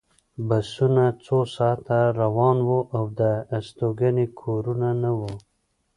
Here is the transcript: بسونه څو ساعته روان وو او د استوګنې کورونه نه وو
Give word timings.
بسونه 0.47 1.05
څو 1.25 1.37
ساعته 1.55 1.99
روان 2.21 2.57
وو 2.67 2.79
او 2.97 3.03
د 3.19 3.21
استوګنې 3.57 4.25
کورونه 4.41 4.89
نه 5.03 5.11
وو 5.19 5.33